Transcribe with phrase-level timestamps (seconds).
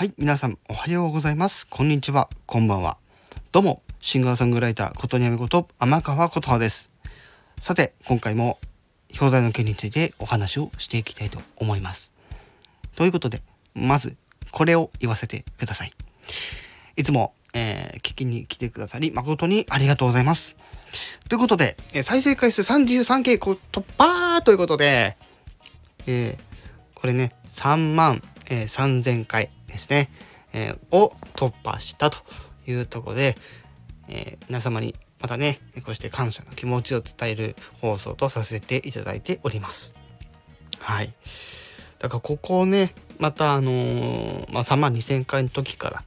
[0.00, 1.66] はい、皆さんおはようございます。
[1.66, 2.96] こんにちは、こんばんは。
[3.52, 6.88] どうも、シンガーソングライター、ことにゃめこと、天川琴葉です。
[7.58, 8.58] さて、今回も、
[9.10, 12.14] 表題の件についてお話をしていきたいと思います。
[12.96, 13.42] ということで、
[13.74, 14.16] まず、
[14.52, 15.92] これを言わせてください。
[16.96, 20.56] いつも、えー聞きに来てくださり、誠にありがとうございます。
[21.28, 25.18] ということで、え再生回数 33K 突破ということで、
[26.06, 26.50] えー
[26.94, 30.10] これね、3万、えー3000回ですね、
[30.52, 32.18] えーを突破したと
[32.66, 33.36] いうとこで、
[34.08, 39.94] えー皆様にまたね、こうして感謝の気持ちを伝える放送とさせていただいております。
[40.80, 41.12] はい。
[41.98, 46.04] だからここをね、またあのーまあ、3万2000回の時から、こ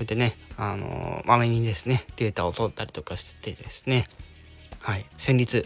[0.00, 4.08] うやってね、あのーまめにですね、データを取ったりとかしてですね、
[4.80, 5.64] はい、先日、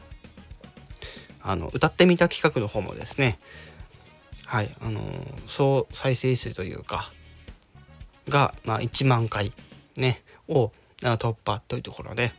[1.42, 3.38] あの、歌ってみた企画の方もですね、
[4.45, 7.10] はい、あのー総再生数というか、
[8.30, 9.52] が、まあ、1万回
[9.96, 12.32] ね、を突破というところで、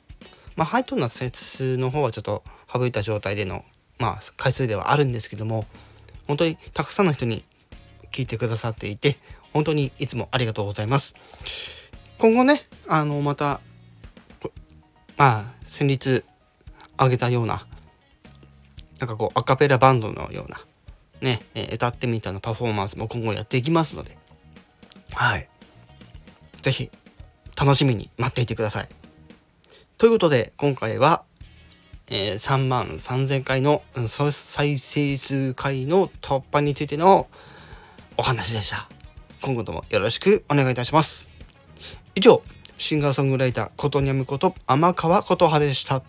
[0.56, 3.64] まあ、ハイトーンな説の方はちょっと省いた状態での、
[4.00, 5.66] まあ、回数ではあるんですけども、
[6.28, 7.44] 本当にたくさんの人に
[8.12, 9.18] 聞いてくださっていて、
[9.54, 11.16] 本当にいつもありがとうございます。
[12.18, 13.62] 今後ね、あの、また、
[15.18, 16.24] まあ、先日
[16.98, 17.66] あげたような、
[19.00, 20.62] なんかこう、アカペラバンドのような、
[21.22, 24.18] ね、え歌ってみたのパフォーマンスも今後やっていきますので、
[25.14, 25.50] はい。
[26.62, 26.90] ぜひ、
[27.60, 28.90] 楽しみに待っていてください。
[29.98, 31.24] ということで、今回は、
[32.08, 37.28] えー3万3000回の再生数回の突破についての
[38.18, 38.90] お話でした。
[39.42, 41.30] 今後ともよろしくお願いいたします。
[42.16, 42.44] 以上、
[42.78, 46.04] シンガーソングライター、ことにゃむこと、天川琴葉でした。